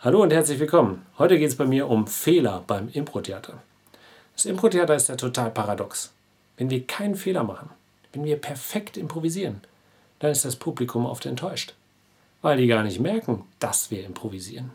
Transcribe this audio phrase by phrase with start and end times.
[0.00, 1.04] Hallo und herzlich willkommen.
[1.18, 3.54] Heute geht es bei mir um Fehler beim Impro-Theater.
[4.32, 6.12] Das Impro-Theater ist ja total paradox.
[6.56, 7.70] Wenn wir keinen Fehler machen,
[8.12, 9.60] wenn wir perfekt improvisieren,
[10.20, 11.74] dann ist das Publikum oft enttäuscht,
[12.42, 14.70] weil die gar nicht merken, dass wir improvisieren.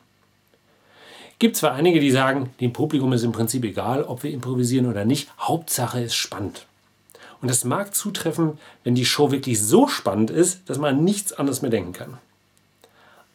[1.39, 5.05] Gibt zwar einige, die sagen, dem Publikum ist im Prinzip egal, ob wir improvisieren oder
[5.05, 6.65] nicht, Hauptsache ist spannend.
[7.41, 11.61] Und das mag zutreffen, wenn die Show wirklich so spannend ist, dass man nichts anderes
[11.61, 12.17] mehr denken kann.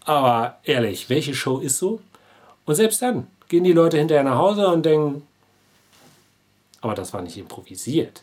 [0.08, 2.00] Aber ehrlich, welche Show ist so?
[2.64, 5.22] Und selbst dann gehen die Leute hinterher nach Hause und denken,
[6.80, 8.22] aber das war nicht improvisiert.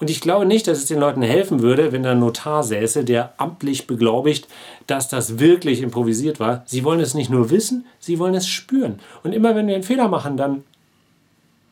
[0.00, 3.04] Und ich glaube nicht, dass es den Leuten helfen würde, wenn da ein Notar säße,
[3.04, 4.48] der amtlich beglaubigt,
[4.88, 6.64] dass das wirklich improvisiert war.
[6.66, 8.98] Sie wollen es nicht nur wissen, sie wollen es spüren.
[9.22, 10.64] Und immer wenn wir einen Fehler machen, dann,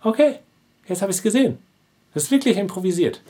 [0.05, 0.37] okay,
[0.87, 1.59] jetzt habe ich es gesehen.
[2.15, 3.21] Das ist wirklich improvisiert.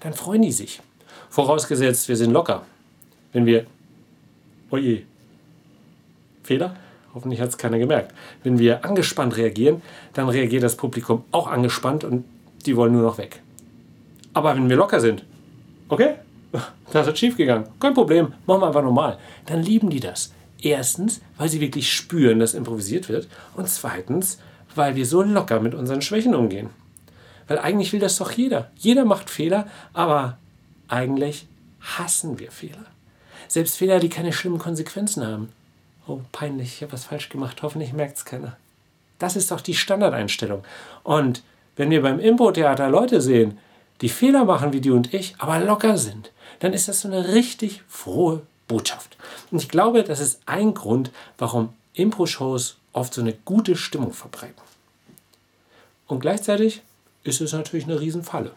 [0.00, 0.80] Dann freuen die sich.
[1.28, 2.64] Vorausgesetzt, wir sind locker.
[3.34, 3.66] Wenn wir
[4.70, 5.02] oje,
[6.42, 6.76] Fehler?
[7.14, 8.12] Hoffentlich hat es keiner gemerkt.
[8.42, 9.82] Wenn wir angespannt reagieren,
[10.14, 12.24] dann reagiert das Publikum auch angespannt und
[12.66, 13.40] die wollen nur noch weg.
[14.32, 15.24] Aber wenn wir locker sind,
[15.88, 16.16] okay,
[16.92, 20.32] das ist schief gegangen, kein Problem, machen wir einfach normal, dann lieben die das.
[20.60, 24.38] Erstens, weil sie wirklich spüren, dass improvisiert wird und zweitens,
[24.74, 26.70] weil wir so locker mit unseren Schwächen umgehen.
[27.46, 28.70] Weil eigentlich will das doch jeder.
[28.76, 30.38] Jeder macht Fehler, aber
[30.88, 31.46] eigentlich
[31.80, 32.86] hassen wir Fehler.
[33.48, 35.52] Selbst Fehler, die keine schlimmen Konsequenzen haben.
[36.06, 38.56] Oh, peinlich, ich habe was falsch gemacht, hoffentlich merkt es keiner.
[39.18, 40.64] Das ist doch die Standardeinstellung.
[41.02, 41.42] Und
[41.76, 43.58] wenn wir beim Impro-Theater Leute sehen,
[44.00, 47.28] die Fehler machen wie du und ich, aber locker sind, dann ist das so eine
[47.34, 49.16] richtig frohe Botschaft.
[49.50, 54.62] Und ich glaube, das ist ein Grund, warum Impro-Shows oft so eine gute Stimmung verbreiten.
[56.06, 56.82] Und gleichzeitig
[57.22, 58.52] ist es natürlich eine Riesenfalle.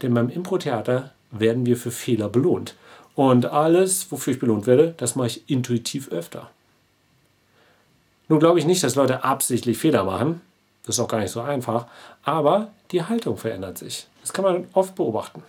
[0.00, 2.74] Denn beim Impro-Theater werden wir für Fehler belohnt.
[3.14, 6.50] Und alles, wofür ich belohnt werde, das mache ich intuitiv öfter.
[8.28, 10.40] Nun glaube ich nicht, dass Leute absichtlich Fehler machen.
[10.84, 11.86] Das ist auch gar nicht so einfach.
[12.22, 14.06] Aber die Haltung verändert sich.
[14.22, 15.42] Das kann man oft beobachten.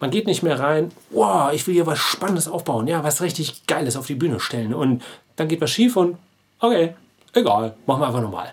[0.00, 3.66] Man geht nicht mehr rein, wow, ich will hier was Spannendes aufbauen, ja, was richtig
[3.66, 4.74] Geiles auf die Bühne stellen.
[4.74, 5.02] Und
[5.36, 6.16] dann geht was schief und
[6.58, 6.94] okay,
[7.32, 8.52] egal, machen wir einfach normal.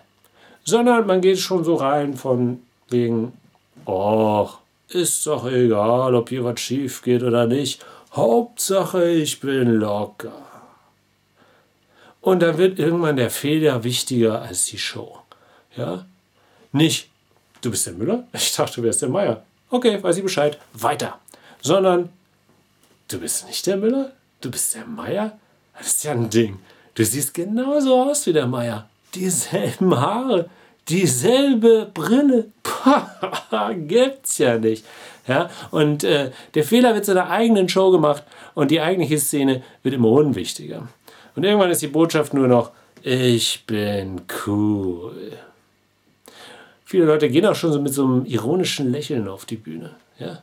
[0.64, 3.34] Sondern man geht schon so rein von wegen,
[3.86, 4.48] oh,
[4.90, 7.84] ist doch egal, ob hier was schief geht oder nicht.
[8.14, 10.34] Hauptsache, ich bin locker.
[12.22, 15.20] Und dann wird irgendwann der Fehler wichtiger als die Show.
[15.76, 16.06] Ja?
[16.72, 17.10] Nicht,
[17.62, 18.28] du bist der Müller?
[18.34, 19.44] Ich dachte, du wärst der Meier.
[19.70, 20.60] Okay, weiß ich Bescheid.
[20.74, 21.20] Weiter.
[21.62, 22.10] Sondern,
[23.08, 24.12] du bist nicht der Müller?
[24.42, 25.38] Du bist der Meier?
[25.78, 26.60] Das ist ja ein Ding.
[26.96, 28.90] Du siehst genauso aus wie der Meier.
[29.16, 30.50] Dieselben Haare,
[30.88, 32.52] dieselbe Brille.
[33.88, 34.86] Gibt's ja nicht.
[35.28, 35.50] Ja?
[35.72, 38.24] Und äh, der Fehler wird zu einer eigenen Show gemacht
[38.56, 40.88] und die eigentliche Szene wird immer unwichtiger.
[41.36, 45.32] Und irgendwann ist die Botschaft nur noch, ich bin cool.
[46.84, 49.96] Viele Leute gehen auch schon so mit so einem ironischen Lächeln auf die Bühne.
[50.18, 50.42] Ja?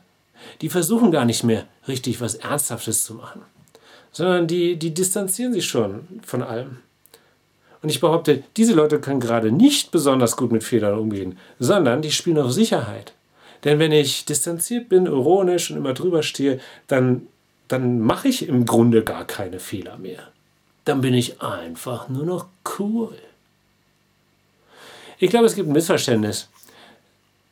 [0.61, 3.41] Die versuchen gar nicht mehr richtig was Ernsthaftes zu machen,
[4.11, 6.77] sondern die, die distanzieren sich schon von allem.
[7.81, 12.11] Und ich behaupte, diese Leute können gerade nicht besonders gut mit Fehlern umgehen, sondern die
[12.11, 13.13] spielen auf Sicherheit.
[13.63, 17.27] Denn wenn ich distanziert bin, ironisch und immer drüber stehe, dann,
[17.67, 20.27] dann mache ich im Grunde gar keine Fehler mehr.
[20.85, 22.45] Dann bin ich einfach nur noch
[22.79, 23.15] cool.
[25.19, 26.47] Ich glaube, es gibt ein Missverständnis.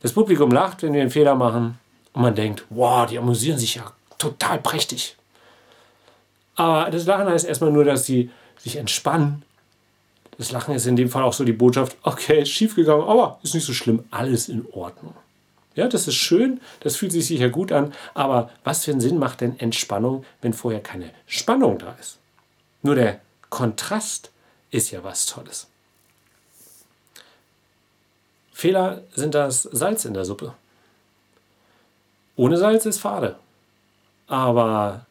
[0.00, 1.78] Das Publikum lacht, wenn wir einen Fehler machen
[2.12, 5.16] und man denkt, wow, die amüsieren sich ja total prächtig.
[6.54, 9.42] Aber das Lachen heißt erstmal nur, dass sie sich entspannen.
[10.38, 13.54] Das Lachen ist in dem Fall auch so die Botschaft, okay, ist schiefgegangen, aber ist
[13.54, 15.14] nicht so schlimm, alles in Ordnung.
[15.74, 19.18] Ja, das ist schön, das fühlt sich sicher gut an, aber was für einen Sinn
[19.18, 22.18] macht denn Entspannung, wenn vorher keine Spannung da ist?
[22.82, 23.20] Nur der
[23.50, 24.30] Kontrast
[24.70, 25.68] ist ja was Tolles.
[28.52, 30.54] Fehler sind das Salz in der Suppe.
[32.36, 33.38] Ohne Salz ist fade.
[34.28, 35.04] Aber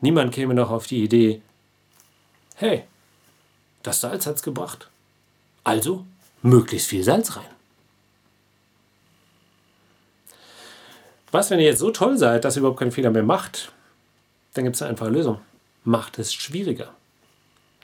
[0.00, 1.40] niemand käme noch auf die Idee,
[2.56, 2.84] hey,
[3.82, 4.88] das Salz hat's gebracht.
[5.64, 6.04] Also
[6.42, 7.44] möglichst viel Salz rein.
[11.30, 13.72] Was, wenn ihr jetzt so toll seid, dass ihr überhaupt keinen Fehler mehr macht?
[14.54, 15.40] Dann gibt es eine einfache Lösung.
[15.84, 16.92] Macht es schwieriger.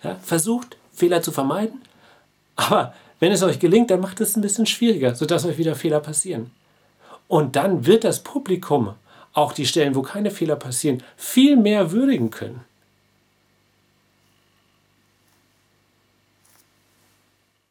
[0.02, 1.80] Ja, versucht, Fehler zu vermeiden.
[2.56, 6.00] Aber wenn es euch gelingt, dann macht es ein bisschen schwieriger, sodass euch wieder Fehler
[6.00, 6.50] passieren.
[7.26, 8.94] Und dann wird das Publikum
[9.32, 12.64] auch die Stellen, wo keine Fehler passieren, viel mehr würdigen können.